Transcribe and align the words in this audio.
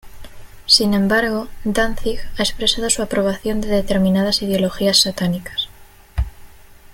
Sin 0.65 0.95
embargo, 0.95 1.47
Danzig 1.63 2.19
ha 2.35 2.41
expresado 2.41 2.89
su 2.89 3.03
aprobación 3.03 3.61
de 3.61 3.67
determinadas 3.67 4.41
ideologías 4.41 4.99
satánicas. 4.99 5.69